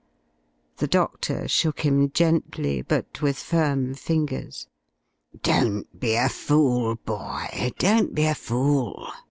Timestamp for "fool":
6.27-6.95, 8.33-9.07